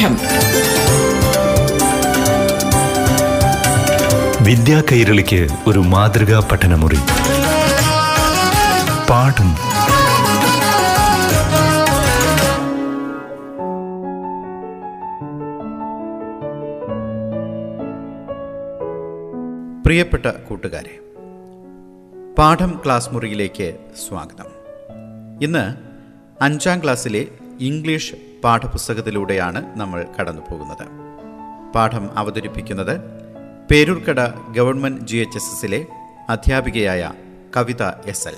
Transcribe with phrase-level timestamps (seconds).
[0.00, 0.16] പാഠം
[4.44, 6.98] വിദ്യാ കൈരളിക്ക് ഒരു മാതൃകാ പഠനമുറി.
[9.10, 9.50] പാഠം.
[19.84, 20.98] പ്രിയപ്പെട്ട കൂട്ടുകാരെ
[22.38, 23.76] പാഠം ക്ലാസ് മുറിയിലേക്ക്
[24.08, 24.50] സ്വാഗതം.
[25.42, 25.74] ഇന്ന്
[26.44, 27.26] അഞ്ചാം ക്ലാസ്സിലെ
[27.60, 30.84] ഇംഗ്ലീഷ് പാഠപുസ്തകത്തിലൂടെയാണ് നമ്മൾ കടന്നു പോകുന്നത്
[31.74, 32.94] പാഠം അവതരിപ്പിക്കുന്നത്
[33.70, 35.80] Peroorkada government G H S എസിലെ
[36.28, 37.02] അധ്യാപികയായ
[37.56, 38.36] Kavitha S L.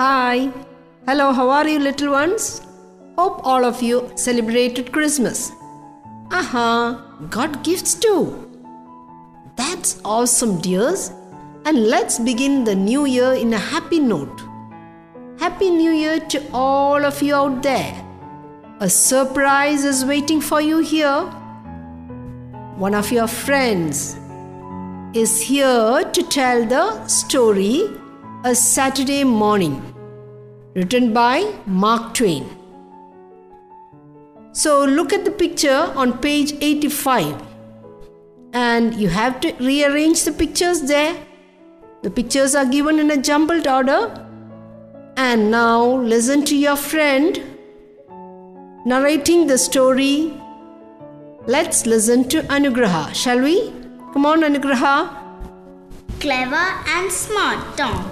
[0.00, 0.44] Hi
[1.08, 2.48] hello how are you little ones
[3.16, 5.44] hope all of you celebrated Christmas
[6.34, 6.66] Aaha
[7.36, 8.14] got gifts too
[9.56, 11.06] that's awesome dears
[11.68, 14.38] and let's begin the new year in a happy note
[15.42, 17.92] Happy New Year to all of you out there.
[18.78, 21.22] A surprise is waiting for you here.
[22.76, 24.20] One of your friends
[25.14, 27.90] is here to tell the story
[28.44, 29.82] A Saturday Morning,
[30.76, 32.48] written by Mark Twain.
[34.52, 37.42] So look at the picture on page 85
[38.52, 41.16] and you have to rearrange the pictures there.
[42.02, 44.28] The pictures are given in a jumbled order.
[45.16, 47.40] And now listen to your friend
[48.84, 50.32] narrating the story.
[51.46, 53.70] Let's listen to Anugraha, shall we?
[54.12, 55.10] Come on, Anugraha.
[56.20, 58.10] Clever and smart Tom.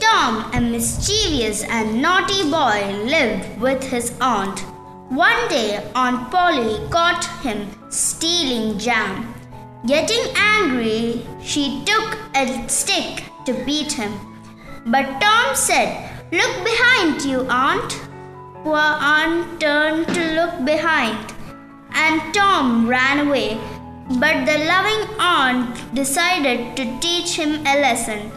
[0.00, 4.60] Tom, a mischievous and naughty boy, lived with his aunt.
[5.10, 9.34] One day, Aunt Polly caught him stealing jam.
[9.86, 14.12] Getting angry, she took a stick to beat him.
[14.86, 17.92] But Tom said, Look behind you, Aunt.
[18.64, 21.32] Poor Aunt turned to look behind,
[21.92, 23.60] and Tom ran away.
[24.22, 28.32] But the loving aunt decided to teach him a lesson.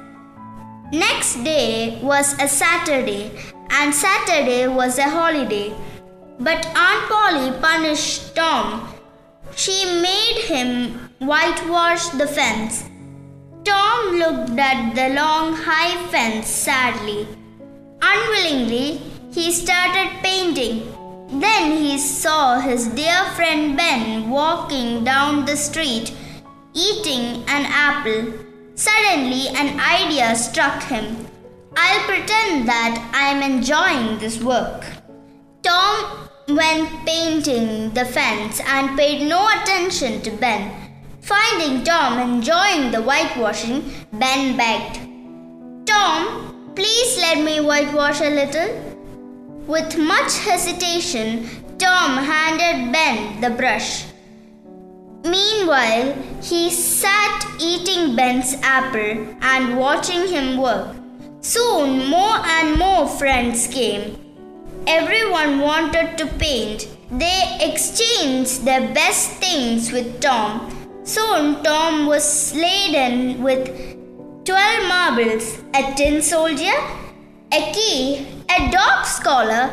[0.91, 3.31] Next day was a Saturday,
[3.72, 5.73] and Saturday was a holiday.
[6.39, 8.93] But Aunt Polly punished Tom.
[9.55, 12.83] She made him whitewash the fence.
[13.63, 17.27] Tom looked at the long high fence sadly.
[18.02, 20.94] Unwillingly, he started painting.
[21.40, 26.13] Then he saw his dear friend Ben walking down the street,
[26.74, 28.34] eating an apple.
[28.75, 31.28] Suddenly, an idea struck him.
[31.75, 34.85] I'll pretend that I'm enjoying this work.
[35.64, 40.72] Tom went painting the fence and paid no attention to Ben.
[41.22, 43.84] Finding Tom enjoying the whitewashing,
[44.14, 45.00] Ben begged,
[45.85, 46.47] Tom,
[46.77, 48.71] please let me whitewash a little.
[49.65, 51.49] With much hesitation,
[51.79, 54.05] Tom handed Ben the brush.
[55.23, 60.95] Meanwhile, he sat eating Ben's apple and watching him work.
[61.41, 64.16] Soon, more and more friends came.
[64.85, 66.87] Everyone wanted to paint.
[67.09, 70.69] They exchanged their best things with Tom.
[71.03, 73.97] Soon, Tom was laden with
[74.47, 76.72] 12 marbles, a tin soldier,
[77.52, 79.69] a key, a dog's collar,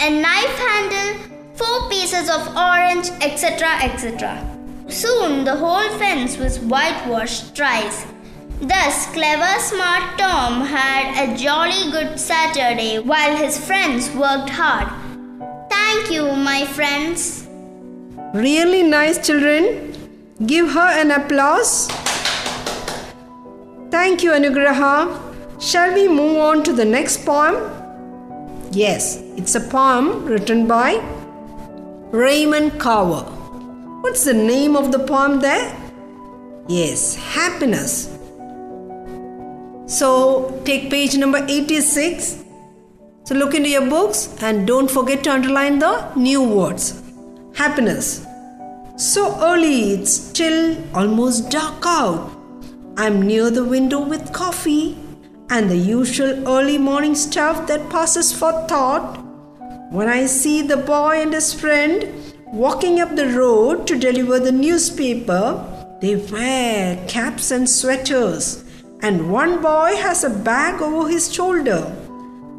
[0.00, 3.68] a knife handle, four pieces of orange, etc.
[3.82, 4.42] etc.
[4.88, 8.06] Soon the whole fence was whitewashed thrice.
[8.62, 14.88] Thus, clever, smart Tom had a jolly good Saturday while his friends worked hard.
[15.68, 17.46] Thank you, my friends.
[18.32, 19.92] Really nice, children.
[20.46, 21.90] Give her an applause.
[23.90, 25.62] Thank you, Anugraha.
[25.62, 27.56] Shall we move on to the next poem?
[28.70, 31.00] Yes, it's a poem written by
[32.10, 33.24] Raymond Carver.
[34.02, 35.74] What's the name of the poem there?
[36.68, 38.14] Yes, Happiness.
[39.86, 42.44] So take page number 86.
[43.24, 47.02] So look into your books and don't forget to underline the new words.
[47.54, 48.26] Happiness.
[48.96, 52.37] So early, it's still almost dark out.
[53.00, 54.98] I'm near the window with coffee
[55.50, 59.18] and the usual early morning stuff that passes for thought.
[59.92, 62.12] When I see the boy and his friend
[62.46, 65.64] walking up the road to deliver the newspaper,
[66.00, 68.64] they wear caps and sweaters,
[69.00, 71.80] and one boy has a bag over his shoulder.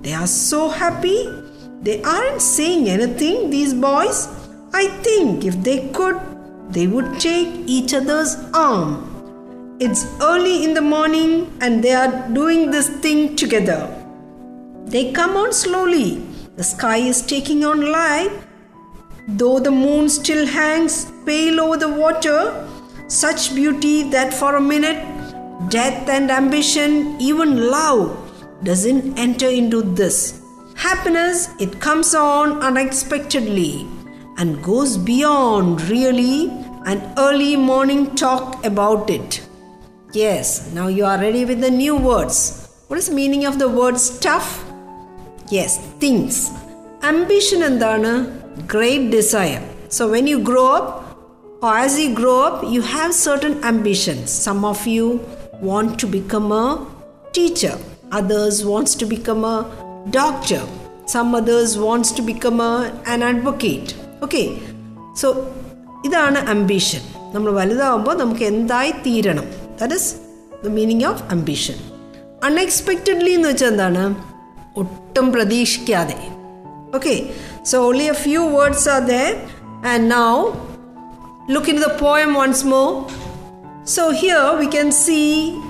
[0.03, 1.27] They are so happy.
[1.81, 4.30] They aren't saying anything, these boys.
[4.71, 6.18] I think if they could,
[6.69, 9.08] they would take each other's arm.
[9.81, 13.88] It's early in the morning and they are doing this thing together.
[14.84, 16.22] They come on slowly.
[16.58, 18.30] The sky is taking on light.
[19.30, 22.68] Though the moon still hangs pale over the water,
[23.08, 25.00] such beauty that for a minute
[25.70, 28.12] death and ambition, even love,
[28.64, 30.42] doesn't enter into this.
[30.76, 33.88] Happiness, it comes on unexpectedly
[34.38, 36.50] and goes beyond really
[36.86, 39.46] an early morning talk about it.
[40.14, 42.37] Yes, now you are ready with the new words.
[42.88, 44.46] What is the meaning of the word stuff?
[45.55, 46.38] Yes things
[47.08, 48.11] ambition എന്താണ്
[48.73, 49.62] great desire
[49.96, 54.87] so when you grow up as you grow up you have certain ambitions some of
[54.96, 55.06] U
[55.62, 56.67] want to become a
[57.37, 57.75] teacher
[58.12, 59.58] others wants to become a
[60.17, 60.62] doctor
[61.12, 62.73] some others wants to become a,
[63.06, 63.91] an advocate
[64.26, 64.46] okay
[65.20, 65.29] so
[66.06, 67.02] ഇതാണ് ambition
[67.35, 69.46] നമ്മൾ വലുതാവുമ്പോൾ നമുക്ക് എന്തായി തീരണം
[69.81, 70.11] that is
[70.64, 71.79] the meaning of ambition
[72.49, 74.05] unexpectedly എന്ന് വെച്ചാൽ എന്താണ്
[74.82, 76.19] ഒട്ടും പ്രതീക്ഷിക്കാതെ
[76.99, 77.17] okay
[77.70, 79.29] so only a few words are there
[79.93, 80.31] and now
[81.55, 82.88] look in the poem once more
[83.87, 85.61] So here we can see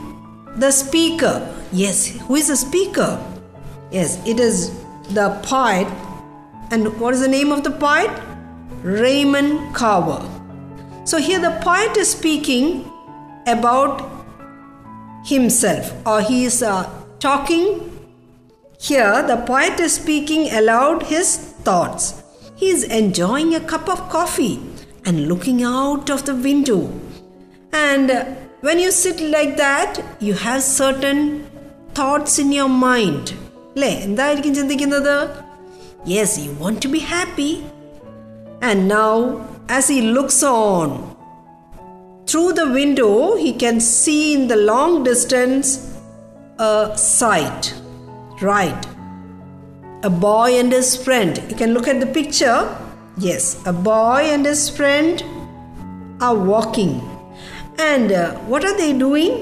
[0.56, 1.32] the speaker.
[1.73, 3.19] Yes, who is the speaker?
[3.91, 4.71] Yes, it is
[5.11, 5.88] the poet.
[6.71, 8.12] And what is the name of the poet?
[8.85, 10.23] Raymond Carver.
[11.05, 12.88] So here the poet is speaking
[13.47, 13.94] about
[15.25, 16.85] himself, or he is uh,
[17.19, 17.67] talking.
[18.81, 21.29] Here the poet is speaking aloud his
[21.67, 22.05] thoughts.
[22.56, 24.56] He is enjoying a cup of coffee
[25.06, 26.81] and looking out of the window.
[27.73, 28.25] And uh,
[28.61, 31.21] when you sit like that, you have certain
[31.94, 33.25] thoughts in your mind.
[33.76, 35.15] അല്ലേ എന്തായിരിക്കും ചിന്തിക്കുന്നത്
[36.12, 37.50] yes you want to be happy
[38.69, 39.15] and now
[39.76, 40.91] as he looks on
[42.30, 45.98] through the window, he can see in the long distance
[46.60, 47.74] a sight.
[48.40, 48.86] Right.
[50.04, 51.42] A boy and his friend.
[51.50, 52.78] You can look at the picture.
[53.18, 55.24] Yes, a boy and his friend
[56.22, 57.02] are walking.
[57.80, 59.34] And uh, what are they doing?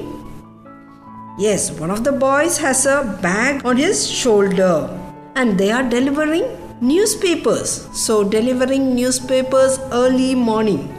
[1.37, 4.97] Yes, one of the boys has a bag on his shoulder
[5.35, 6.45] and they are delivering
[6.79, 7.89] newspapers.
[7.91, 10.93] So, delivering newspapers early morning.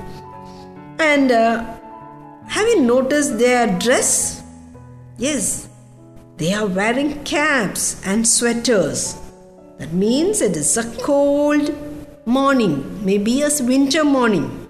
[0.99, 1.77] And uh,
[2.48, 4.42] have you noticed their dress?
[5.16, 5.68] Yes,
[6.36, 9.16] they are wearing caps and sweaters.
[9.78, 11.74] That means it is a cold
[12.26, 14.68] morning, maybe a winter morning.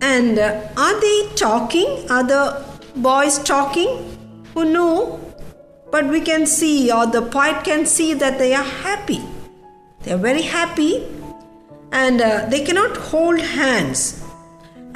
[0.00, 2.10] And uh, are they talking?
[2.10, 2.64] Are the
[2.96, 4.18] boys talking?
[4.56, 5.20] Oh no.
[5.90, 9.22] But we can see, or the poet can see that they are happy.
[10.02, 11.06] They are very happy
[11.92, 14.23] and uh, they cannot hold hands.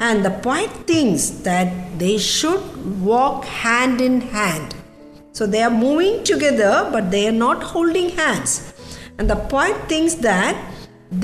[0.00, 1.68] And the poet thinks that
[1.98, 2.62] they should
[3.02, 4.74] walk hand in hand.
[5.32, 8.52] So they are moving together, but they are not holding hands.
[9.18, 10.56] And the poet thinks that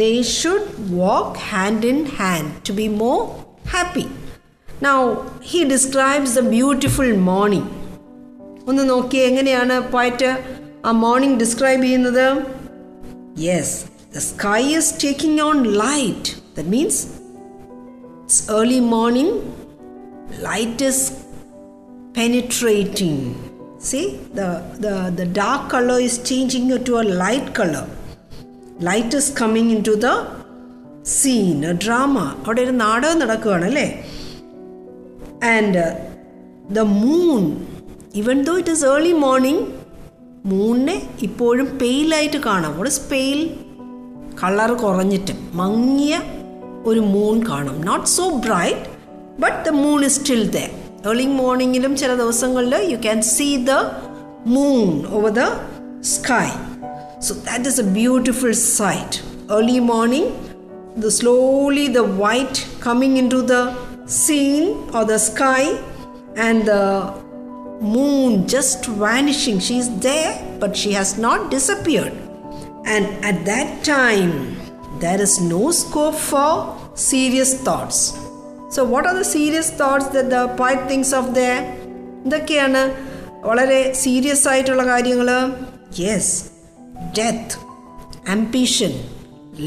[0.01, 3.23] they should walk hand in hand to be more
[3.67, 4.09] happy.
[4.81, 5.01] Now
[5.43, 7.67] he describes the beautiful morning.
[8.69, 10.29] ഒന്ന് നോക്കി എങ്ങനെയാണ് പോയിട്ട്
[10.89, 12.27] ആ morning describe ചെയ്യുന്നത്
[13.47, 13.73] yes
[14.17, 17.01] the sky is taking on light that means
[18.26, 19.36] it's early morning
[20.48, 21.06] light is
[22.16, 23.18] penetrating.
[23.80, 24.48] See, the,
[24.80, 27.86] the, the dark color is changing to a light color.
[28.80, 30.14] Light is coming into the
[31.64, 32.26] a drama.
[32.46, 33.88] അവിടെ ഒരു നാടകം നടക്കുകയാണ് അല്ലേ
[35.54, 35.84] and
[36.70, 37.44] the moon
[38.16, 39.66] even though it is early morning
[40.46, 43.42] മൂണിനെ ഇപ്പോഴും പെയിലായിട്ട് കാണാം അവിടെ pale
[44.42, 46.16] colour കുറഞ്ഞിട്ട് മങ്ങിയ
[46.91, 48.85] ഒരു മൂൺ കാണാം not so bright
[49.45, 50.61] but the moon is still the
[51.11, 53.77] early മോർണിംഗിലും ചില ദിവസങ്ങളിൽ you can see the
[54.57, 54.87] moon
[55.19, 55.45] over the
[56.15, 56.47] sky
[57.29, 59.19] so that is a beautiful sight
[59.59, 60.31] early morning
[60.97, 63.61] the slowly the white coming into the
[64.07, 65.63] scene or the sky
[66.37, 66.85] and the
[67.83, 72.13] moon just vanishing she is there but she has not disappeared
[72.87, 74.33] and at that time
[75.04, 76.52] there is no scope for
[77.10, 78.00] serious thoughts.
[78.76, 81.60] So what are the serious thoughts the poet thinks of there?
[82.24, 82.82] എന്തൊക്കെയാണ്
[83.48, 85.30] വളരെ serious ആയിട്ടുള്ള കാര്യങ്ങൾ.
[86.00, 86.34] Yes
[87.18, 87.58] death
[88.30, 88.94] ambition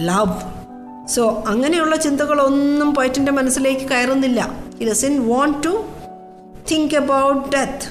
[0.09, 0.39] love
[1.07, 4.41] so അങ്ങനെയുള്ള ചിന്തകളൊന്നും പോയിറ്റിന്റെ മനസ്സിലേക്ക് കയറുന്നില്ല.
[4.81, 5.75] He doesn't want to
[6.71, 7.87] think about death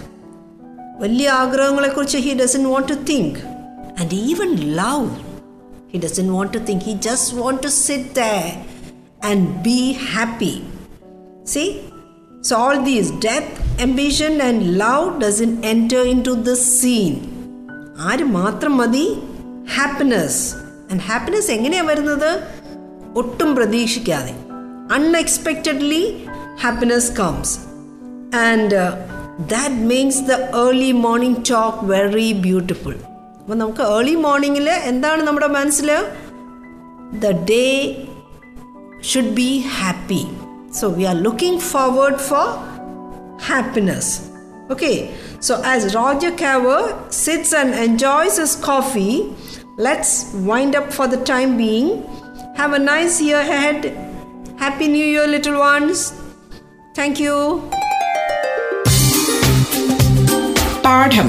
[1.00, 3.40] വലിയ ആഗ്രഹങ്ങളെക്കുറിച്ച് he doesn't want to think
[4.02, 4.52] and even
[4.82, 5.08] love
[5.93, 8.25] he doesn't want to think he just want to sit the
[9.31, 9.79] and be
[10.13, 10.55] happy
[11.55, 11.65] C
[12.51, 17.17] so all these death ambition and love doesn't enter into the scene
[18.09, 19.05] ആര് മാത്രം മതി
[19.75, 20.43] happiness
[20.91, 22.31] and happiness എങ്ങനെയാണ് വരുന്നത്
[23.15, 24.33] ഒട്ടും പ്രതീക്ഷിക്കാതെ
[24.97, 26.03] unexpectedly
[26.63, 27.55] happiness comes
[28.47, 28.79] and
[29.53, 32.97] that makes the early morning talk very beautiful
[33.47, 35.91] അപ്പം നമുക്ക് early മോർണിംഗിൽ എന്താണ് നമ്മുടെ മനസ്സിൽ
[37.25, 37.65] the day
[39.11, 40.21] should be happy.
[40.71, 42.45] So we are looking forward for
[43.41, 44.07] happiness.
[44.71, 44.95] Okay,
[45.41, 46.81] so as Roger Caver
[47.13, 49.15] sits and enjoys his coffee,
[49.79, 50.13] let's
[50.51, 51.89] wind up for the time being.
[52.57, 53.81] Have a nice year ahead.
[54.57, 55.99] Happy New Year, little ones.
[56.95, 57.37] Thank you.
[60.85, 61.29] പാഠം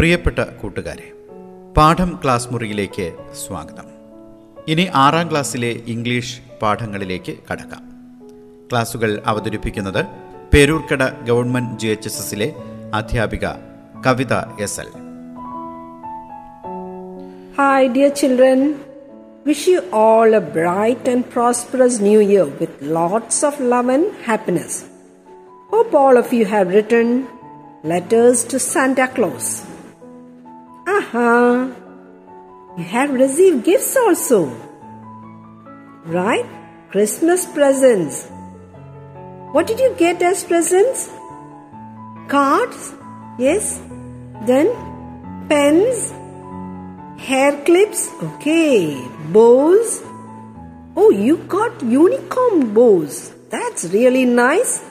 [0.00, 1.12] പ്രിയപ്പെട്ട കൂട്ടുകാരെ
[1.76, 3.12] പാഠം class മുറിയിലേക്ക്
[3.46, 3.86] സ്വാഗതം.
[4.68, 7.82] ഇനി ആറാം ക്ലാസ്സിലെ English പാഠങ്ങളിലേക്ക് കടക്കാം.
[8.72, 10.06] ക്ലാസുകൾ അവതരിപ്പിക്കുന്നത്
[10.54, 12.52] Peroorkada government G H S എസിലെ
[12.94, 13.46] അധ്യാപിക
[14.06, 14.86] Kavitha S L.
[17.58, 18.74] Hi dear children
[19.46, 24.84] wish you all a bright and prosperous new year with lots of love and happiness
[25.70, 27.26] hope all of you have return
[27.86, 29.69] letters to Santa Claus
[30.86, 31.70] Aha!
[32.76, 34.46] You have received gifts also.
[36.04, 36.46] Right?
[36.90, 38.28] Christmas presents.
[39.52, 41.10] What did you get as presents?
[42.28, 42.94] Cards?
[43.38, 43.80] Yes.
[44.46, 44.68] Then
[45.48, 46.12] pens?
[47.20, 48.08] Hair clips?
[48.22, 49.00] Okay.
[49.32, 50.02] Bows?
[50.96, 53.32] Oh, you got unicorn bows.
[53.50, 54.82] That's really nice.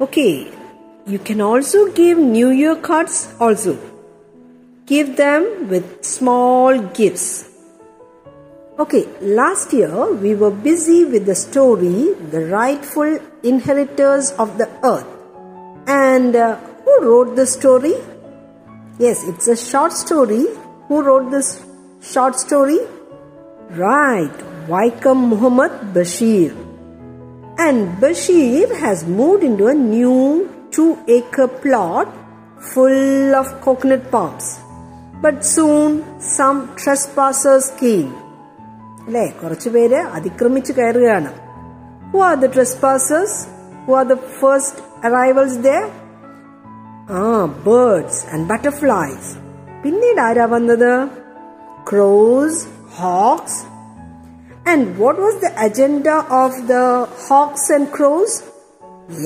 [0.00, 0.48] Okay.
[1.06, 3.78] You can also give New Year cards also.
[4.86, 7.48] Give them with small gifts.
[8.78, 15.08] Okay, last year we were busy with the story The Rightful Inheritors of the Earth.
[15.88, 17.94] And uh, who wrote the story?
[19.00, 20.44] Yes, it's a short story.
[20.86, 21.66] Who wrote this
[22.00, 22.78] short story?
[23.70, 24.38] Right,
[24.68, 26.52] Vaikam Muhammad Bashir.
[27.58, 32.14] And Bashir has moved into a new two acre plot
[32.60, 34.60] full of coconut palms.
[35.23, 35.89] But soon
[36.35, 38.11] some trespassers came.
[39.05, 41.29] അല്ലേ കുറച്ചു പേര് അതിക്രമിച്ച് കയറുകയാണ്
[42.11, 43.37] who are the trespassers
[43.85, 45.71] who are the first arrivals the
[47.19, 47.23] ആ
[47.65, 49.29] birds and butterflies
[49.83, 50.91] പിന്നീട് ആരാ വന്നത്
[51.91, 52.61] crows
[52.99, 53.59] hawks
[54.71, 56.07] and what was the agenda
[56.41, 56.77] of the
[57.27, 58.37] hawks and crows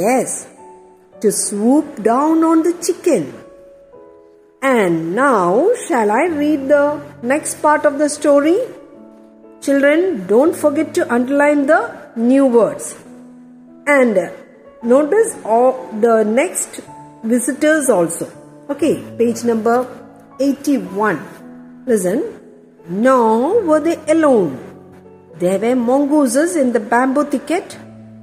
[0.04, 0.38] yes
[1.16, 3.26] to swoop down on the chicken
[4.63, 8.59] and now, shall I read the next part of the story?
[9.63, 12.95] Children, don't forget to underline the new words.
[13.87, 14.31] And
[14.83, 16.83] notice all the next
[17.25, 18.31] visitors also.
[18.69, 19.87] Okay, page number
[20.39, 21.85] 81.
[21.87, 22.23] Listen.
[22.87, 24.59] Nor were they alone.
[25.39, 27.79] There were mongooses in the bamboo thicket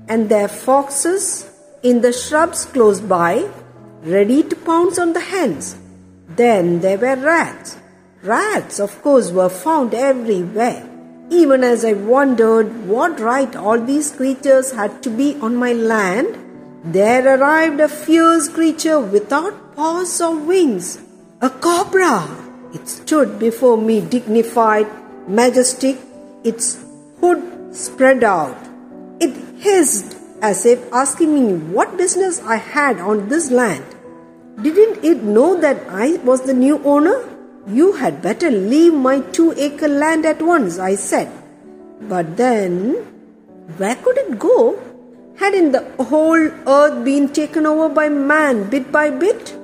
[0.08, 1.50] and there foxes
[1.82, 3.50] in the shrubs close by,
[4.03, 5.75] ready to pounce on the hens.
[6.28, 7.78] Then there were rats.
[8.22, 10.88] Rats, of course, were found everywhere.
[11.30, 16.38] Even as I wondered what right all these creatures had to be on my land,
[16.84, 21.00] there arrived a fierce creature without paws or wings.
[21.42, 22.28] A cobra!
[22.74, 24.88] It stood before me dignified,
[25.28, 25.98] majestic,
[26.44, 26.80] its
[27.20, 28.58] hood spread out.
[29.20, 33.86] It hissed as if asking me what business I had on this land.
[34.60, 37.30] Didn't it know that I was the new owner?
[37.68, 41.30] You had better leave my two acre land at once, I said.
[42.02, 42.96] But then,
[43.78, 44.80] where could it go?
[45.36, 49.56] Hadn't the whole earth been taken over by man bit by bit?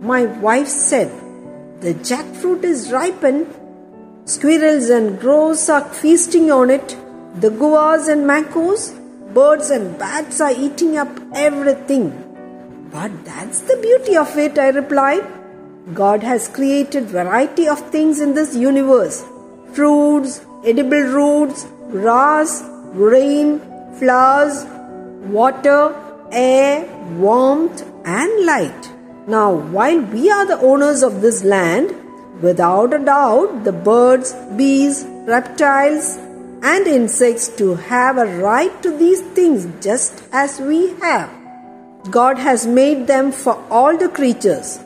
[0.00, 1.10] My wife said,
[1.80, 3.48] The jackfruit is ripened.
[4.26, 6.96] Squirrels and crows are feasting on it.
[7.40, 8.92] The guavas and mangoes,
[9.34, 12.25] birds and bats are eating up everything.
[12.96, 15.24] But that's the beauty of it, I replied.
[15.92, 19.22] God has created variety of things in this universe.
[19.74, 23.60] Fruits, edible roots, grass, rain,
[23.98, 24.64] flowers,
[25.36, 25.94] water,
[26.32, 26.88] air,
[27.18, 28.90] warmth, and light.
[29.28, 31.94] Now, while we are the owners of this land,
[32.40, 35.04] without a doubt, the birds, bees,
[35.36, 36.16] reptiles,
[36.62, 41.35] and insects to have a right to these things just as we have.
[42.10, 44.78] God has made them for all the creatures,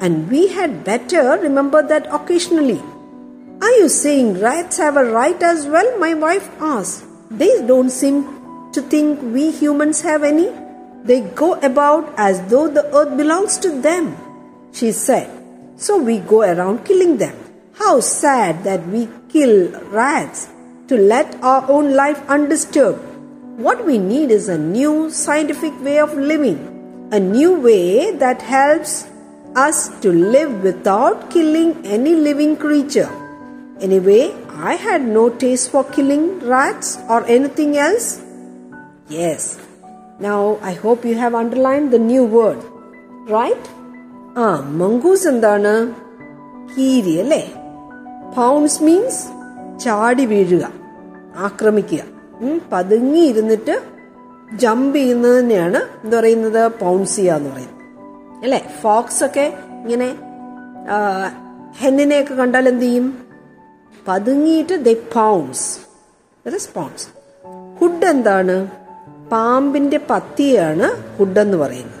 [0.00, 2.80] and we had better remember that occasionally.
[3.60, 5.98] Are you saying rats have a right as well?
[5.98, 7.04] My wife asked.
[7.30, 10.48] They don't seem to think we humans have any.
[11.02, 14.16] They go about as though the earth belongs to them,
[14.72, 15.28] she said.
[15.76, 17.36] So we go around killing them.
[17.74, 20.48] How sad that we kill rats
[20.88, 23.00] to let our own life undisturbed.
[23.57, 26.59] What we need is a new scientific way of living,
[27.11, 29.05] a new way that helps
[29.55, 33.11] us to live without killing any living creature.
[33.79, 34.33] Anyway,
[34.71, 38.21] I had no taste for killing rats or anything else.
[39.09, 39.59] Yes.
[40.19, 42.59] Now I hope you have underlined the new word.
[43.37, 43.63] Right?
[44.43, 44.45] ആ
[44.79, 45.73] മങ്കൂസ് എന്താണ്
[46.73, 47.43] കീരി അല്ലേ
[48.37, 49.19] pounce means
[49.83, 50.65] ചാടി വീഴുക
[51.47, 52.01] ആക്രമിക്കുക
[52.40, 53.82] ഉം, പതുങ്ങി ഇരുന്നിട്ട്
[54.54, 56.72] ജമ്പ് ചെയ്യുന്നത് തന്നെയാണ് എന്താ പറയുന്നത്?
[56.80, 57.78] പൗൺസ് ചെയ്യുക എന്ന് പറയുന്നത്.
[58.42, 58.74] അല്ലേ?
[58.82, 60.16] ഫോക്സ് ഒക്കെ ഇങ്ങനെ
[61.78, 63.18] ഹെന്നിനെയൊക്കെ കണ്ടാൽ എന്ത് ചെയ്യും?
[64.08, 65.78] പതുങ്ങിയിട്ട് ദ പൗൺസ്
[66.74, 67.08] പൗൺസ്
[67.80, 68.68] ഹുഡ് എന്താണ്?
[69.30, 71.98] പാമ്പിന്റെ പത്തിയാണ് ഹുഡ് എന്ന് പറയുന്നത്.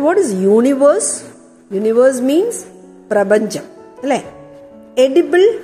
[0.00, 1.22] What is universe
[1.72, 2.64] universe means
[3.10, 3.62] പ്രപഞ്ചം.
[4.02, 4.32] അല്ലേ?
[4.98, 5.58] Edible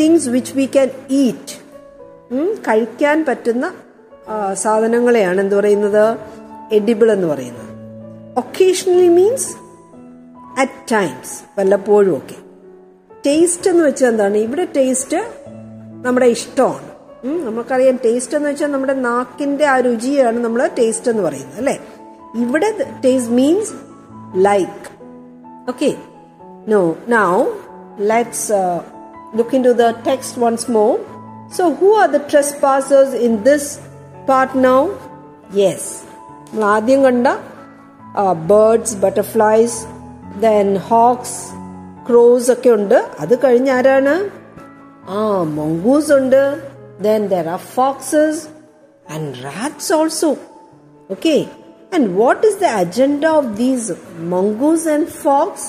[0.00, 1.63] things which we can eat
[2.32, 3.74] കഴിക്കാൻ പറ്റുന്ന
[4.54, 6.18] സാധനങ്ങളെയാണ് എന്ത് പറയുന്നത്?
[6.72, 7.70] എഡിബിൾ എന്ന് പറയുന്നത്.
[8.38, 9.56] ഒക്കേഷണലി മീൻസ്
[10.60, 12.34] അറ്റ് ടൈംസ് വല്ലപ്പോഴും ഒക്കെ.
[13.26, 14.36] ടേസ്റ്റ് എന്ന് വെച്ചാൽ എന്താണ്?
[14.36, 15.16] ഇവിടെ ടേസ്റ്റ്
[16.02, 16.88] നമ്മുടെ ഇഷ്ടമാണ്.
[17.26, 21.78] നമുക്കറിയാം ടേസ്റ്റ് എന്ന് വെച്ചാൽ നമ്മുടെ നാക്കിന്റെ ആ രുചിയാണ് നമ്മൾ ടേസ്റ്റ് എന്ന് പറയുന്നത് അല്ലെ?
[22.36, 22.70] ഇവിടെ
[23.04, 23.72] taste means
[24.36, 24.94] like
[25.68, 25.94] okay
[26.68, 27.44] no now
[27.98, 28.52] let's
[29.36, 30.98] look into the text once more
[31.57, 33.69] so who are the ട്രെസ് passers in this
[34.29, 34.79] part now
[35.55, 35.89] yes
[36.49, 37.27] നമ്മൾ ആദ്യം കണ്ട
[38.51, 39.77] birds butterflies
[40.39, 41.37] then hoax
[42.07, 44.15] cross ഒക്കെ ഉണ്ട് അത് കഴിഞ്ഞ് ആരാണ്
[45.11, 45.23] ആ
[45.57, 46.41] മൊങ്കൂസ് ഉണ്ട്
[47.01, 48.41] then there are foxes
[49.05, 50.29] and rats also
[51.09, 51.35] okay
[51.93, 53.95] and what is the agenda of these
[54.29, 55.67] മൊങ്കൂസ് and Fox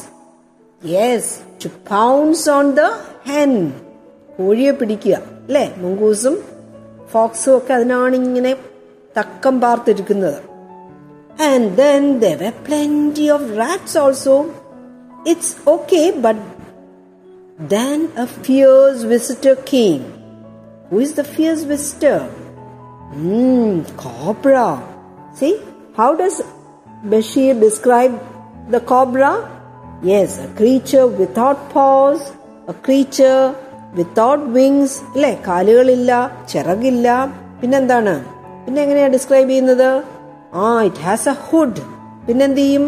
[0.83, 1.31] yes
[1.65, 2.85] to pounce on the
[3.31, 3.53] hen
[4.37, 6.37] കോഴിയെ പിടിക്കുക അല്ലേ മൊങ്കൂസും
[7.13, 8.55] ഫോക്സും ഒക്കെ അതിനാണ് ഇങ്ങനെ
[9.19, 10.39] തക്കം പാർത്തിരിക്കുന്നത്
[11.41, 14.33] And then there were plenty of rats also.
[15.25, 16.37] It's okay, but
[17.59, 20.03] then a fierce visitor came.
[20.91, 22.19] Who is the fierce visitor?
[23.15, 24.83] Hmm, cobra.
[25.35, 25.55] See,
[25.97, 26.43] how does
[27.05, 28.21] Bashir describe
[28.69, 29.33] the cobra?
[30.03, 32.33] Yes, a creature without paws,
[32.69, 33.57] a creature
[33.99, 36.11] without wings, അല്ലേ കാലുകളില്ല
[36.51, 37.09] ചിറകില്ല
[37.61, 38.15] പിന്നെന്താണ്
[38.65, 39.89] പിന്നെ എങ്ങനെയാ describe ചെയ്യുന്നത്
[40.63, 41.83] ആ it has A hood
[42.27, 42.87] പിന്നെന്ത് ചെയ്യും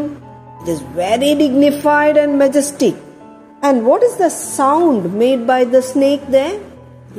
[0.59, 3.01] it is very dignified and majestic
[3.68, 6.42] and what is the sound made by the snake the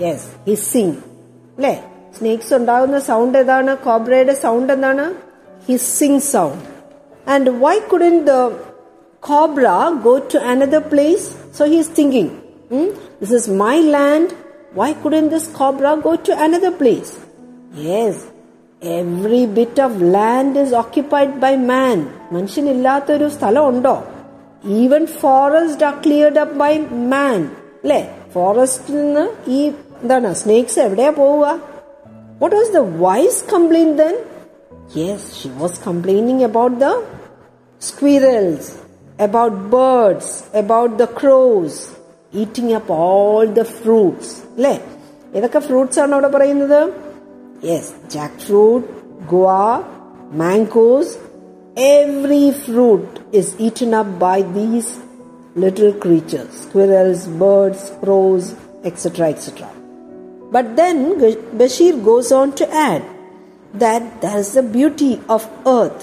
[0.03, 0.95] yes hissing
[1.57, 1.75] അല്ലേ
[2.19, 5.05] snakes ഉണ്ടാകുന്ന സൗണ്ട് ഏതാണ് കോബ്രയുടെ സൗണ്ട് എന്താണ്
[5.69, 6.67] hissing sound
[7.27, 8.35] and why couldn't the
[9.23, 11.25] cobra go to another place?
[11.51, 12.29] So he's thinking,
[12.71, 14.29] hmm, this is my land.
[14.73, 17.11] Why couldn't this cobra go to another place?
[17.87, 18.15] Yes,
[18.81, 21.99] every bit of land is occupied by man.
[22.35, 23.95] മനുഷ്യനില്ലാത്തൊരു സ്ഥലം ഉണ്ടോ
[24.81, 26.73] even forest are cleared up by
[27.13, 27.41] മാൻ
[27.83, 28.01] അല്ലേ
[28.35, 29.25] ഫോറസ്റ്റിൽ നിന്ന്
[29.57, 29.59] ഈ
[30.03, 31.47] എന്താണ് snakes എവിടെയാ പോവുക
[32.41, 34.15] what was the vice complain then
[35.01, 36.89] yes she was complaining about the
[37.81, 38.65] squirrels,
[39.19, 41.73] about birds, about the crows,
[42.33, 44.29] eating up all the fruits.
[44.57, 44.73] അല്ലേ
[45.37, 46.79] ഏതൊക്കെ ഫ്രൂട്ട്സ് ആണ് അവിടെ പറയുന്നത്
[47.69, 48.87] yes Jack fruit
[49.33, 49.49] guava
[50.43, 51.13] mangoes
[51.93, 54.93] every fruit is eaten up by these
[55.63, 58.51] little creatures squirrels birds cross
[58.91, 59.63] etcetera etcetera
[60.53, 60.97] But then
[61.59, 63.03] Bashir goes on to add
[63.73, 66.01] that there is the beauty of earth.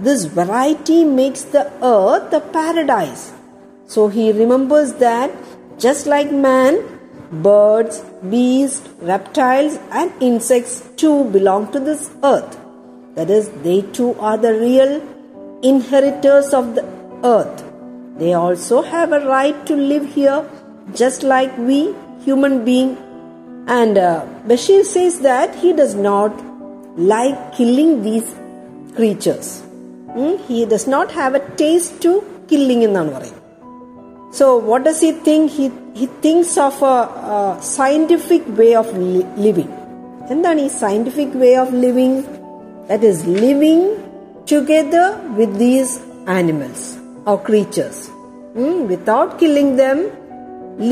[0.00, 3.22] This variety makes the earth a paradise.
[3.90, 5.30] So he remembers that
[5.78, 6.82] just like man,
[7.30, 12.58] birds, beasts, reptiles, and insects too belong to this earth.
[13.14, 15.02] That is, they too are the real
[15.62, 16.84] inheritors of the
[17.24, 17.64] earth.
[18.18, 20.48] They also have a right to live here
[20.94, 22.98] just like we human beings
[23.68, 26.32] and uh, Bashir says that he does not
[26.96, 28.34] like killing these
[28.94, 29.60] creatures.
[30.12, 30.36] Hmm?
[30.46, 32.12] He does not have a taste to
[32.48, 33.39] killing എന്നാണ് പറയുന്നത്
[34.30, 35.50] So, what does he think?
[35.50, 36.96] He, he thinks of a,
[37.34, 39.70] a scientific way of li- living.
[40.34, 42.14] എന്താണ് ഈ scientific way of living?
[42.88, 43.80] That is living
[44.52, 45.06] together
[45.38, 45.90] with these
[46.38, 46.80] animals
[47.28, 47.98] or creatures.
[48.56, 49.98] Hmm, Without killing them,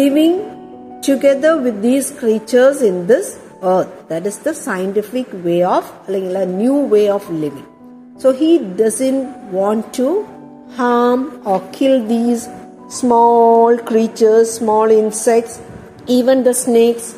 [0.02, 0.34] living
[1.08, 3.26] together with these creatures in this
[3.74, 3.92] earth.
[4.08, 7.66] That is the scientific way of, അല്ലെങ്കിൽ a new way of living.
[8.22, 8.50] So he
[8.82, 9.24] doesn't
[9.58, 10.08] want to
[10.78, 12.42] harm or kill these
[12.89, 15.61] small creatures, small insects,
[16.07, 17.17] even the snakes.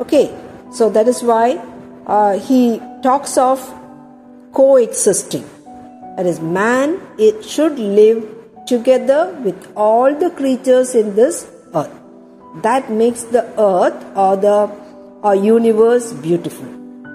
[0.00, 0.34] Okay,
[0.72, 1.60] so that is why
[2.06, 3.60] uh, he talks of
[4.52, 5.44] coexisting.
[6.16, 8.26] That is, man it should live
[8.66, 11.92] together with all the creatures in this earth.
[12.62, 14.70] That makes the earth or the
[15.22, 16.66] or universe beautiful.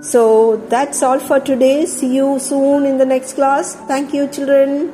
[0.02, 1.86] So that's all for today.
[1.86, 3.76] See you soon in the next class.
[3.88, 4.94] Thank you, children.